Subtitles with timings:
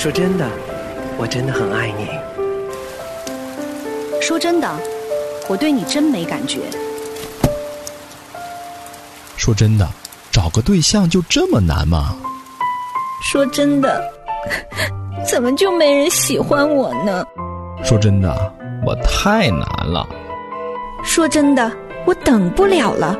[0.00, 0.48] 说真的，
[1.18, 2.08] 我真的很爱你。
[4.18, 4.66] 说真的，
[5.46, 6.60] 我对你真没感觉。
[9.36, 9.86] 说真的，
[10.30, 12.16] 找个对象就这么难吗？
[13.30, 14.02] 说真的，
[15.22, 17.22] 怎么就没人喜欢我呢？
[17.84, 18.54] 说真的，
[18.86, 20.08] 我太难了。
[21.04, 21.70] 说真的，
[22.06, 23.14] 我等不了了。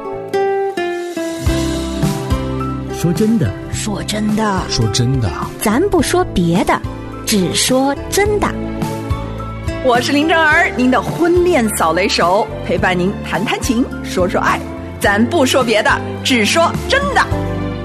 [2.94, 3.52] 说真的，
[3.82, 6.78] 说真的，说真的，咱不说别的，
[7.24, 8.46] 只说真的。
[9.86, 14.60] 我是林正儿，您的婚恋扫雷手，陪伴您谈谈情，说说爱。
[15.00, 17.26] 咱不说别的，只说真的。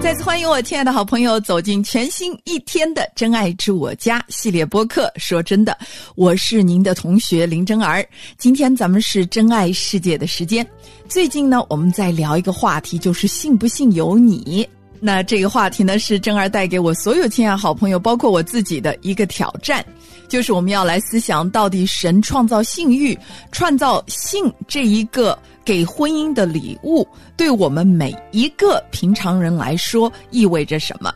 [0.01, 5.09] 再次欢迎我亲爱的好朋友走进全新一天的《真爱之我家》系列播客。
[5.15, 5.77] 说真的，
[6.15, 8.05] 我是您的同学林真儿。
[8.37, 10.67] 今天咱们是真爱世界的时间。
[11.07, 14.67] 最近呢，我们在聊一个话题，就是信不信由你。
[14.99, 19.85] 那这个话题呢，是真儿带给我所有亲爱好朋友，包括我自己的一个挑战，
[20.27, 23.17] 就是我们要来思想，到底神创造性欲、
[23.51, 31.13] 创造性这一个给婚姻的礼物，对我们每一个平常人来说意味着什么？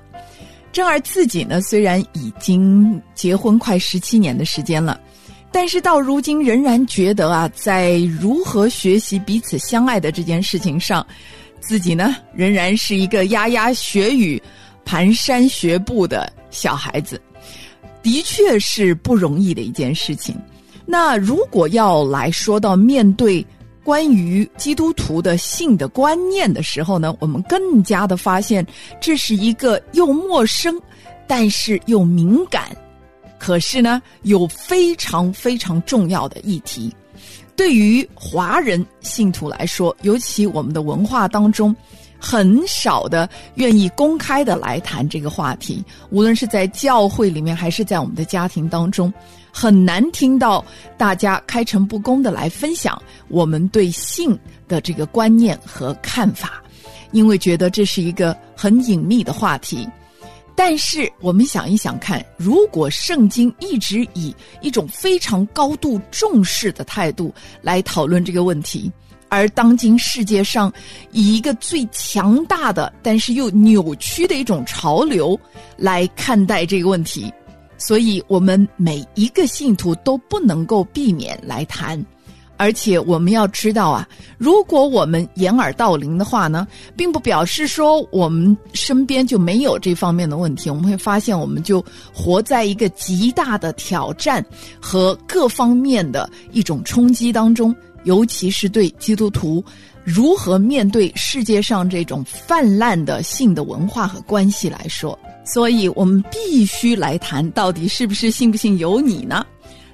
[0.72, 5.00] 真儿自己呢，虽然已经结婚快十七年的时间了，
[5.52, 11.04] 但是到如今仍然觉得啊，在如何学习彼此相爱的这件事情上。
[11.60, 14.42] 自己呢，仍然是一个牙牙学语、
[14.86, 17.22] 蹒跚学步的小孩子，
[18.02, 20.36] 的确是不容易的一件事情。
[20.86, 23.46] 那如果要来说到面对
[23.84, 28.66] 关于基督徒的性的观念的时候呢，我们更加的发现
[29.00, 30.80] 这是一个又陌生，
[31.28, 32.76] 但是又敏感，
[33.38, 36.94] 可是呢有非常非常重要的议题。
[37.60, 41.76] 对于华人信徒来说，尤其我们的文化当中，
[42.18, 45.84] 很少的愿意公开的来谈这个话题。
[46.10, 49.14] 无论是在教会里面，还是在我们的家庭当中，
[49.52, 50.64] 很难听到
[50.98, 56.64] 大家开诚布公的来分享我们对性的这个观念和看法，
[57.12, 59.86] 因为觉得这是一个很隐秘的话题。
[60.60, 68.92] 但是我们想一想看，如果圣经一直以一种非常高度重视的态度来讨论这个问题，
[69.30, 70.70] 而当今世界上
[71.14, 75.40] 以一个最强大的但是又扭曲的一种潮流
[75.78, 77.34] 来看待这个问题，
[77.78, 82.06] 所以我们每一个信徒都不能够避免来谈。
[82.60, 84.06] 而且我们要知道啊，
[84.38, 90.70] 如果我们掩耳盗铃的话呢，并不表示说我们身边就没有这方面的问题。
[90.70, 91.84] 我们会发现，我们就
[92.14, 94.46] 活在一个极大的挑战
[94.78, 99.64] 和各方面的一种冲击当中，尤其是对基督徒
[100.04, 109.46] 如何面对世界上这种泛滥的性的文化和关系来说，所以我们必须来谈，到底是不是信不信由你呢？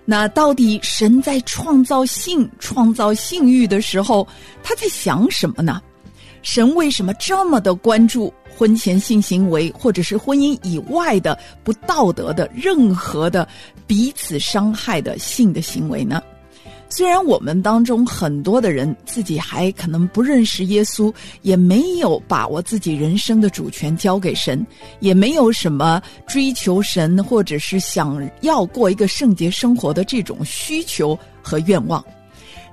[0.06, 4.28] 那到底神在创造性、创造性欲的时候，
[4.62, 5.82] 他在想什么呢？
[6.44, 13.48] 神为什么这么的关注婚前性行为，或者是婚姻以外的不道德的任何的
[13.88, 16.22] 彼此伤害的性的行为呢？
[16.88, 24.66] 虽然我们当中很多的人自己还可能不认识耶稣，也没有把握自己人生的主权交给神，
[25.00, 32.04] 也没有什么追求神或者是想要过一个圣洁生活的这种需求和愿望，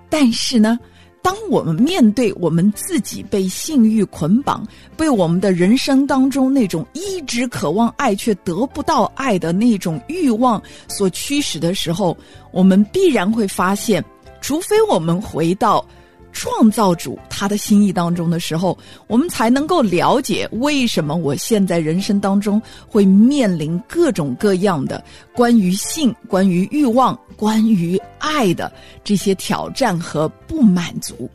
[0.09, 0.79] 但是呢，
[1.23, 4.67] 当我们面对我们自己被性欲捆绑，
[4.97, 12.17] 被我们的人生当中那种一直渴望爱却得不到爱的那种欲望所驱使的时候，
[12.51, 14.05] 我们必然会发现。
[14.41, 15.87] 除非我们回到
[16.33, 28.73] 创造主他的心意当中的时候，我们才能够了解为什么我现在人生当中会面临各种各样的关于性、关于欲望、关于爱的
[29.03, 31.29] 这些挑战和不满足。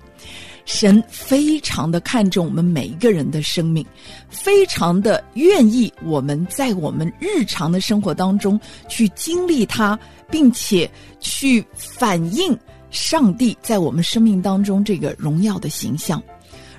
[0.63, 3.85] 神非常的看重我们每一个人的生命，
[4.29, 9.99] 非常的愿意我们在我们日常的生活当中去经历它，
[10.31, 10.89] 并且
[11.19, 12.57] 去反映。
[12.89, 16.23] 上帝在我们生命当中这个荣耀的形象，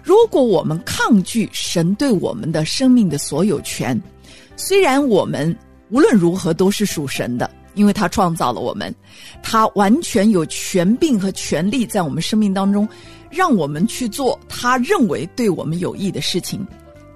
[0.02, 4.00] 如果我们抗拒神对我们的生命的所有权，
[4.56, 5.54] 虽然我们
[5.90, 8.92] 无论如何都是属神的，因为他创造了我们，
[9.42, 12.86] 他完全有权柄和权利在我们生命当中，
[13.30, 16.66] 让我们去做他认为对我们有益的事情，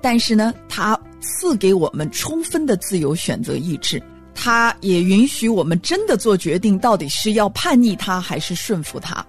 [0.00, 4.00] 但是呢，他赐给我们充分的自由选择意志。
[4.34, 9.24] 他也允许我们真的做决定，到底是要叛逆他还是顺服他。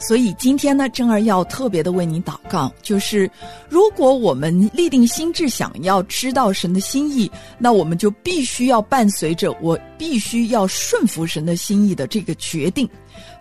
[0.00, 3.30] 所以今天呢，真儿要特别的为您祷告，就是
[3.68, 12.88] 如果我们立定心智想要知道神的心意，那我们就必须要伴随着我必须要顺服神的心意的这个决定。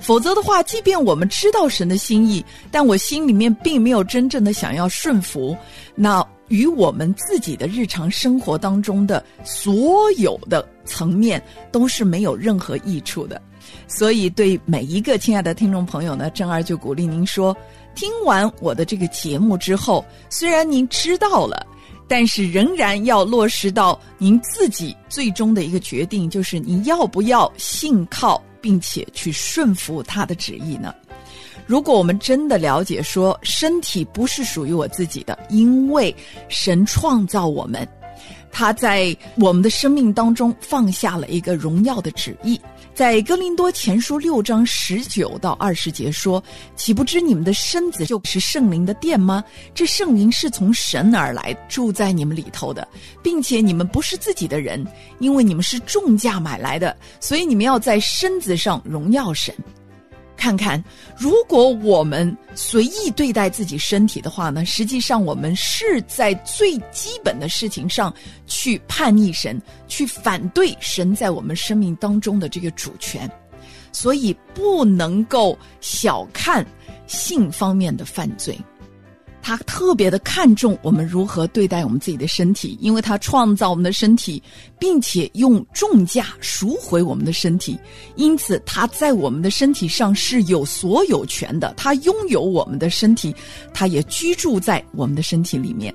[0.01, 5.57] 否则的话，即便我们知道神的心意，但我心里面并没有真正的想要顺服，
[5.95, 11.41] 那与我们自己的日常生活当中的所有的层面
[11.71, 13.41] 都是没有任何益处的。
[13.87, 17.55] 所以，对每一个亲爱的听众朋友呢，真儿就鼓励您说：
[17.95, 21.65] 听完我的这个节目之后，虽然您知道了，
[22.07, 30.93] 但是仍然要落实到您自己最终的一个决定，就是你要不要信靠，并且去顺服他的旨意呢？
[31.69, 36.13] 如果我们真的了解说，身体不是属于我自己的，因为
[36.47, 37.87] 神创造我们，
[38.51, 42.59] 他在我们的生命当中放下了一个荣耀的旨意。
[42.95, 46.43] 在哥林多前书六章十九到二十节说
[46.75, 49.43] ：“岂不知你们的身子就是圣灵的殿吗？
[49.75, 52.87] 这圣灵是从神而来，住在你们里头的，
[53.21, 54.83] 并且你们不是自己的人，
[55.19, 59.53] 因为你们是重价买来的，所以你们要在身子上荣耀神。”
[60.39, 60.81] 看看，
[61.17, 68.11] 如果我们随意对待自己身体的话呢，实际上我们是在最基本的事情上
[68.47, 73.29] 去叛逆神，去反对神在我们生命当中的这个主权，
[73.91, 76.65] 所以不能够小看
[77.05, 78.57] 性方面的犯罪。
[79.41, 84.41] 他特别的看重我们如何对待我们自己的身体，因为他创造我们的身体，
[84.77, 87.77] 并且用重价赎回我们的身体，
[88.15, 91.73] 因此他在我们的身体上是有所有权的。
[91.77, 93.33] 他拥有我们的身体，
[93.73, 95.93] 他也居住在我们的身体里面。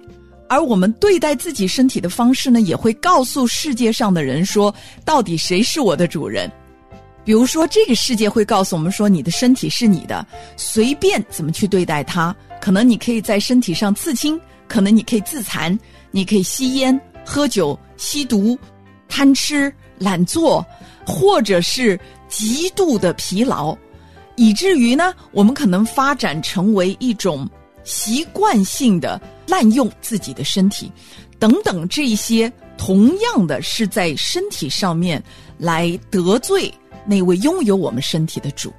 [0.49, 4.73] 而我们对待自己身体的方式呢，也会告诉世界上的人说，
[5.05, 6.51] 到底谁是我的主人。
[7.25, 10.25] 比如说，这个世界会告诉我们说，你的身体是你的，
[10.59, 12.37] 随便怎么去对待它。
[12.65, 15.79] 可能你可以在身体上刺青，可能你可以自残，
[16.11, 18.59] 你可以吸烟、喝酒、吸毒、
[19.07, 20.65] 贪吃、懒做，
[21.07, 23.77] 或者是极度的疲劳，
[24.37, 27.47] 以至于呢，我们可能发展成为一种
[27.83, 30.91] 习惯性的滥用自己的身体，
[31.39, 35.23] 等等，这些同样的是在身体上面
[35.59, 36.73] 来得罪。
[37.05, 38.73] 那位拥有我们身体的主，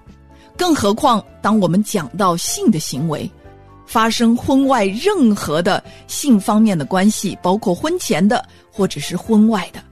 [0.58, 3.30] 更何况当我们讲到性的行为，
[3.86, 9.84] 发生婚外任何的性方面的关系，包括婚前的或者是婚外的，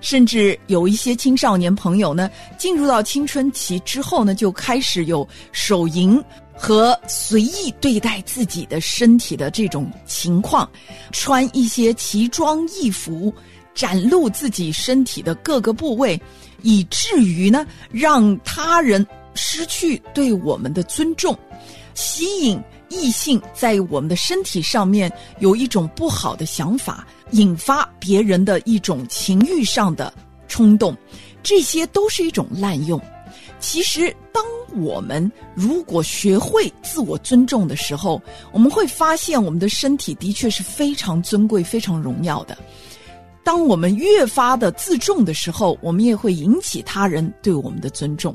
[0.00, 6.22] 甚至有一些青少年朋友呢，进入到青春期之后呢，就开始有手淫
[6.54, 10.68] 和随意对待自己的身体的这种情况，
[11.12, 13.32] 穿一些奇装异服，
[13.74, 16.20] 展露自己身体的各个部位。
[16.62, 21.38] 以至于呢，让他人失去对我们的尊重，
[21.94, 30.12] 吸引异性在我们的身体上面有一种不好的想法，引发别人的一种情欲上的
[30.48, 30.96] 冲动，
[31.42, 33.00] 这些都是一种滥用。
[33.60, 34.44] 其实，当
[34.80, 38.20] 我们如果学会自我尊重的时候，
[38.52, 42.56] 我们会发现我们的身体的确是非常尊贵、非常荣耀的。
[43.42, 48.34] 当我们越发的自重的时候，我们也会引起他人对我们的尊重。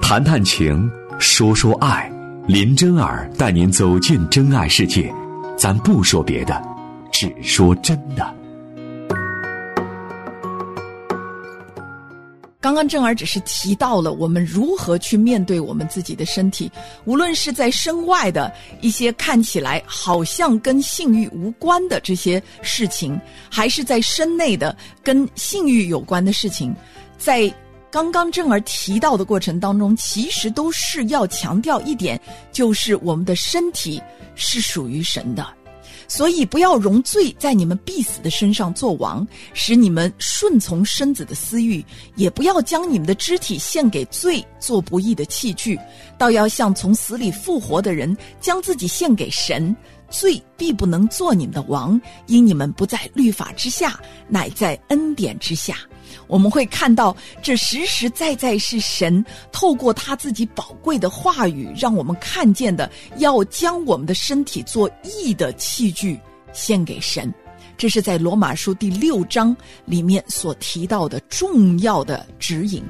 [0.00, 2.10] 谈谈情，说说爱，
[2.50, 5.08] 林真儿带您走进真爱世界。
[5.56, 6.60] 咱不说别的，
[7.12, 8.34] 只说真的。
[12.60, 16.68] 刚刚正儿只是提到了我们如何去面对我们自己的身体，
[17.04, 23.16] 无论是在身外的一些看起来好像跟性欲无关的这些事情，
[23.48, 26.74] 还是在身内的跟性欲有关的事情，
[27.16, 27.42] 在
[27.90, 32.20] 刚刚正儿提到的过程当中，其实都是要强调一点，
[32.52, 34.00] 就是我们的身体
[34.34, 35.46] 是属于神的。
[36.06, 41.84] 所以，不要容罪在你们必死的身上做王，使你们顺从身子的私欲；
[42.16, 45.78] 也不要将你们的肢体献给罪做不义的器具，
[46.18, 49.74] 倒要像从死里复活的人，将自己献给神。
[50.10, 55.76] 罪必不能做你们的王，因你们不在律法之下，乃在恩典之下。
[56.26, 66.18] 我们会看到，这实实在在是神透过他自己宝贵的话语，让我们看见的，要将我们的身体做义的器具
[66.52, 67.32] 献给神。
[67.76, 72.82] 这是在罗马书第六章里面所提到的重要的指引。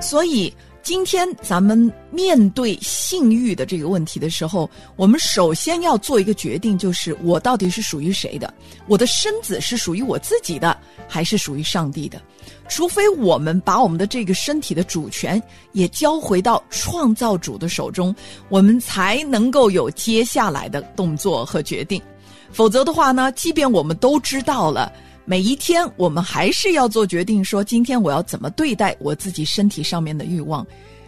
[0.00, 0.52] 所以。
[0.82, 8.52] 今天咱们面对性欲的这个问题的时候，我们首先要做一个决定，就是我到底是属于谁的？
[8.88, 12.20] 我的身子是属于我自己的，还是属于上帝的？
[12.68, 15.40] 除非我们把我们的这个身体的主权
[15.72, 18.14] 也交回到创造主的手中，
[18.48, 22.02] 我们才能够有接下来的动作和决定。
[22.50, 24.92] 否则的话呢，即便我们都知道了。
[25.24, 30.66] 每一天，我们还是要做决定，说今天我要怎么对待我自己身体上面的欲望，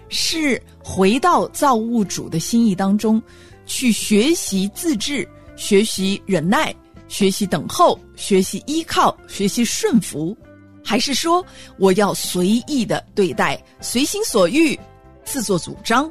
[0.09, 3.21] 是回到造物主的心意当中，
[3.67, 6.73] 去学习自制，学习忍耐，
[7.09, 10.37] 学习等候，学习依靠，学习顺服，
[10.85, 11.45] 还是说
[11.77, 14.79] 我要随意的对待，随心所欲，
[15.25, 16.09] 自作主张，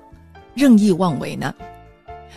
[0.54, 1.56] 任意妄为呢？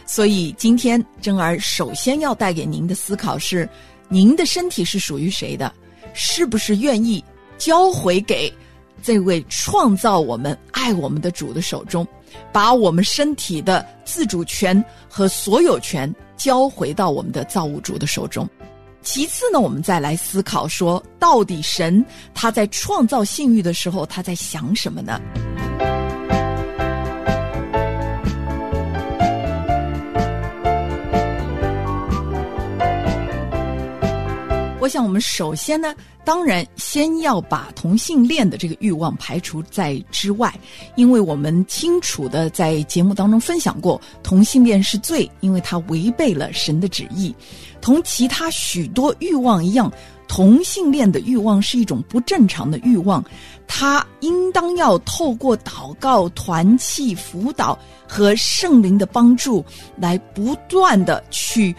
[0.06, 3.68] 所以今天珍儿首先要带给您的思考是。
[4.08, 5.72] 您的身体是属于谁的？
[6.14, 7.22] 是不是愿意
[7.58, 8.52] 交回给
[9.02, 12.06] 这位创造我们、爱我们的主的手中，
[12.52, 18.48] 把我们身体的自主权和所有权交回到我们的造物主的手中？
[19.02, 25.20] 其次呢，我们再来思考说，到底神他在创造性欲的时候，他在想什么呢？
[34.86, 35.92] 我想，我们首先呢，
[36.24, 40.54] 当然先要把同性恋的这个欲望排除在之外，
[40.94, 47.34] 因为我们清楚的在节目当中分享过，同性恋是罪，因为它违背了神的旨意。
[47.80, 49.92] 同其他许多欲望一样，
[50.28, 53.24] 同性恋的欲望是一种不正常的欲望，
[53.66, 57.76] 它应当要透过祷告、团契、辅导
[58.06, 59.64] 和圣灵的帮助，
[59.96, 61.74] 来不断的去。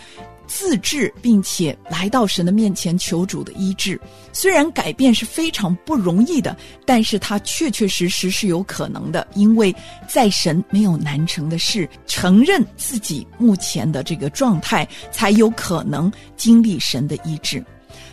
[0.47, 3.99] 自治，并且来到神的面前求主的医治。
[4.31, 9.75] 虽然改变是非常不容易的，但是它确确实实是有可能的，因为
[10.07, 11.87] 在神没有难成的事。
[12.05, 17.63] 承认自己目前的这个状态，才有可能经历神的医治。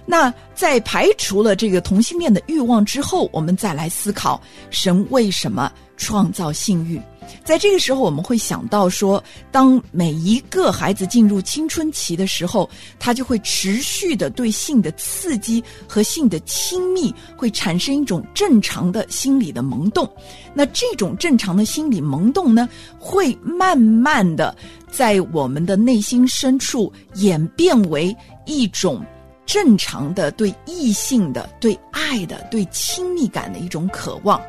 [0.07, 7.01] 那在排除了这个同性恋的欲望之后，我们再来思考神为什么创造性欲。
[7.45, 20.09] 在这个时候，我们会想到说，当每一个孩子进入青春期的时候，他就会持续的对性的刺激和性的亲密会产生一种正常的心理的萌动。
[20.55, 24.57] 那这种正常的心理萌动呢，会慢慢的
[24.91, 28.17] 在我们的内心深处演变为
[28.47, 29.05] 一种
[29.45, 34.41] 正常的对异性的、对爱的、对亲密感的一种渴望。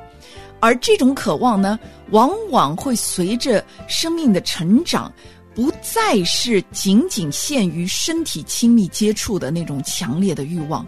[0.66, 1.80] 而这种渴望呢，
[2.10, 5.14] 往往会随着生命的成长，
[5.54, 10.84] 不再是仅仅限于身体亲密接触的那种强烈的欲望，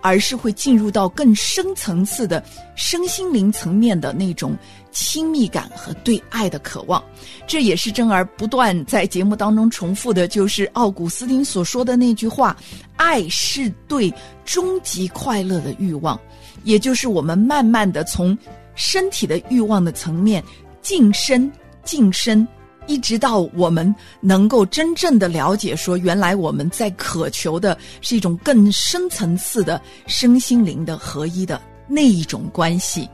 [0.00, 2.42] 而是会进入到更深层次的
[2.74, 4.56] 身心灵层面的那种
[4.90, 7.04] 亲密感和对爱的渴望。
[7.46, 12.56] 这也是珍儿不断在节目当中重复的，就是奥古斯丁所说的那句话
[12.96, 14.10] ：“爱是对
[14.46, 16.18] 终极快乐的欲望。”
[16.64, 18.34] 也就是我们慢慢的从。
[18.78, 20.42] 身体的欲望的层面
[20.80, 21.50] 晋升、
[21.82, 22.46] 晋升，
[22.86, 33.06] 一直到我们能够真正的了解，说原来我们在渴求的是一种更深层次的身心灵的合一的那一种关系。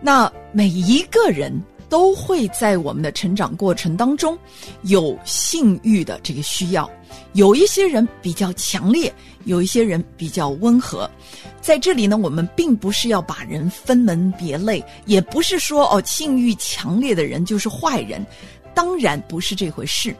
[0.00, 1.50] 那每一个人
[1.94, 4.36] 都会在我们的成长过程当中
[4.82, 6.90] 有性欲的这个需要，
[7.34, 11.08] 有一些人比较强烈，有一些人比较温和。
[11.60, 18.26] 在这里呢，我们并不是要把人分门别类，也不是说哦，性欲强烈的人就是坏人，
[18.74, 20.12] 当然不是这回事。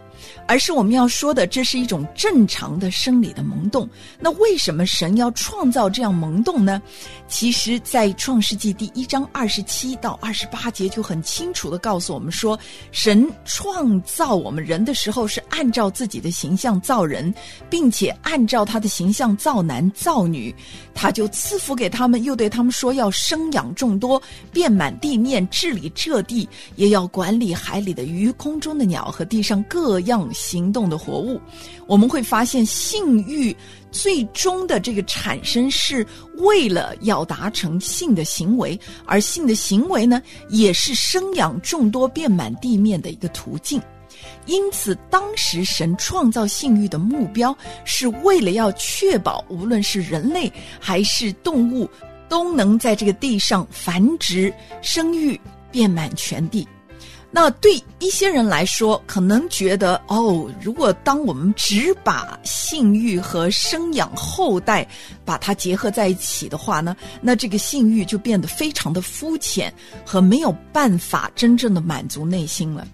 [0.47, 3.89] 而是我们要说的，这是一种正常的生理的萌动。
[4.21, 6.81] 那为什么神要创造这样萌动呢？
[7.27, 12.59] 其实，在创世纪第一章二十七到二十八节就很清楚的告诉我们说，
[12.93, 17.33] 神创造我们人的时候是按照自己的形象造人，
[17.71, 20.55] 并且按照他的形象造男造女，
[20.95, 24.21] 他就赐福给他们，又对他们说要生养众多，
[24.53, 30.14] 遍满地面，治理这地，也要管理海里的鱼、空中的鸟和地上各样。
[30.33, 31.41] 行动的活物，
[31.87, 33.55] 我们会发现性欲
[33.91, 36.07] 最终的这个产生是
[36.37, 43.81] 为了要达成性的行为，而性的行为呢，也是生养众多、遍满地面的一个途径。
[44.47, 51.89] 因此，当时神创造性欲的目标，是为了要确保无论是人类还是动物，
[52.29, 54.53] 都能在这个地上繁殖、
[54.83, 55.41] 生育、
[55.71, 56.67] 遍满全地。
[57.37, 64.87] 那对一些人来说，可能觉得哦，如果当我们只把性欲和生养后代
[65.25, 69.75] 把它结合在一起的话呢，那这个性欲就变得非常的肤浅
[70.07, 72.87] 和没有办法真正的满足内心了。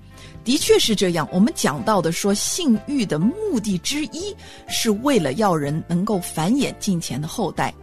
[0.42, 1.28] 的确是这样。
[1.30, 4.35] 我们讲到的说，性欲的目的之一
[4.68, 7.75] 是为了要人能够繁衍近前的后代，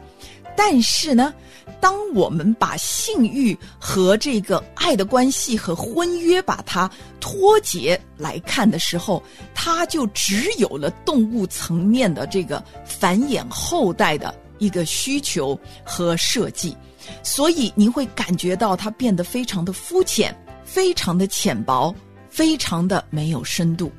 [0.56, 1.32] 但是呢，
[1.80, 9.22] 当我们把性欲和这个爱的关系和婚约把它脱节来看的时候，
[9.54, 16.76] 它就只有了动物层面的这个繁衍后代的一个需求和设计，
[17.24, 21.94] 所以您会感觉到它变得非常的肤浅，非常的浅薄。
[22.30, 23.92] 非常的没有深度，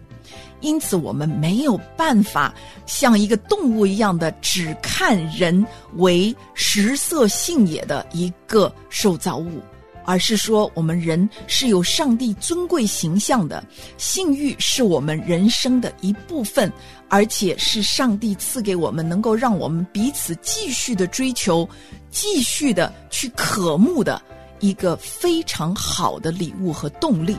[0.60, 2.54] 因此我们没有办法
[2.86, 5.64] 像一个动物一样的只看人
[5.96, 9.62] 为食色性也的一个受造物，
[10.04, 13.62] 而是说我们人是有上帝尊贵形象的，
[13.96, 16.72] 性欲是我们人生的一部分，
[17.08, 21.68] 而且是上帝赐给我们能够让我们彼此继续的追求、
[22.10, 24.20] 继续的去渴慕的
[24.60, 27.36] 一个非常好的礼物和动力。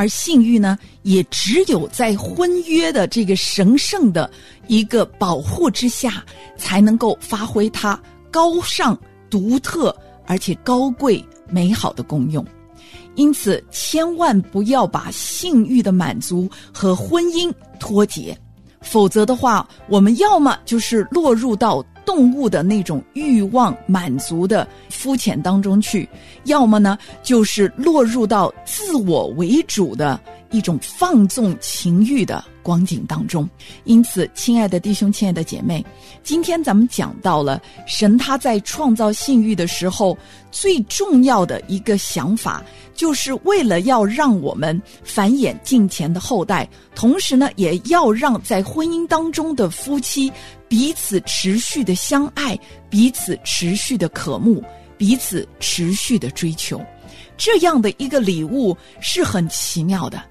[0.00, 4.30] 而性欲呢，也只有在婚约的这个神圣的
[4.66, 6.24] 一个保护之下，
[6.56, 12.42] 才能够发挥它高尚、独特而且高贵、美好的功用。
[13.14, 18.34] 因此，千万不要把性欲的满足和婚姻脱节，
[18.80, 21.84] 否则的话，我们要么就是落入到。
[22.10, 26.08] 动物的那种欲望满足的肤浅当中去，
[26.42, 30.18] 要么呢就是落入到自我为主的
[30.50, 33.48] 一种放纵情欲的光景当中。
[33.84, 35.84] 因此，亲爱的弟兄、亲爱的姐妹，
[36.22, 40.16] 今天咱们讲到了神他在创造性欲的时候
[40.50, 42.62] 最重要的一个想法，
[42.94, 50.32] 就是为了要让我们繁衍近前的后代，同时呢，也要让在婚姻当中的夫妻。
[50.68, 52.56] 彼此持续的相爱，
[52.88, 54.62] 彼此持续的渴慕，
[54.96, 56.80] 彼此持续的追求，
[57.36, 60.22] 这样的一个礼物是很奇妙的，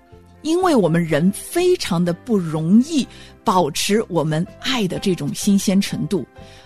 [0.42, 3.08] 因为我们人非常的不容易
[3.44, 6.26] 保持我们爱的这种新鲜程度，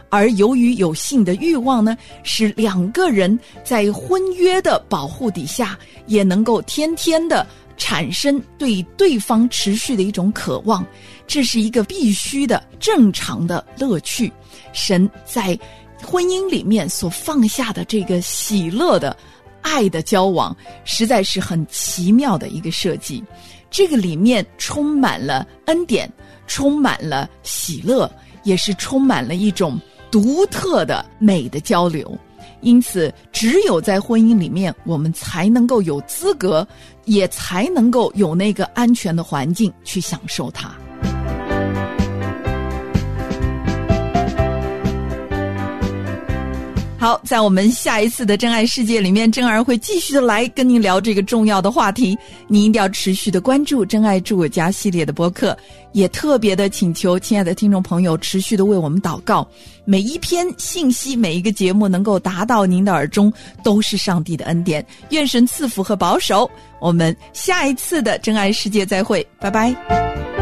[0.10, 7.46] 而由于有性的欲望呢，使两个人在婚约的保护底下，也能够天天的。
[7.76, 10.86] 产生对对方持续的一种渴望，
[11.26, 14.32] 这是一个必须的正常的乐趣。
[14.74, 15.58] 神在
[16.00, 19.18] 婚姻里面所放下的这个喜乐的
[19.64, 23.22] 爱的交往，实在是很奇妙的一个设计。
[23.74, 26.08] 这个里面充满了恩典，
[26.46, 28.10] 充满了喜乐，
[28.44, 29.80] 也是充满了一种
[30.12, 32.16] 独特的美的交流。
[32.62, 36.66] 因此，只有在婚姻里面，我们才能够有资格，
[37.06, 40.72] 也才能够有那个安全的环境去享受它。
[47.04, 52.18] 好，在我们下一次的真爱世界里面，真儿会继续的来跟您聊这个重要的话题。
[52.48, 55.58] 您一定要持续的关注“真爱住我家”系列的播客，
[55.92, 59.46] 也特别的请求亲爱的听众朋友持续的为我们祷告。
[59.84, 63.30] 每一篇信息，每一个节目能够达到您的耳中，
[63.66, 64.86] 都是上帝的恩典。
[65.10, 66.50] 愿神赐福和保守。
[66.80, 70.33] 我们下一次的真爱世界再会，拜拜。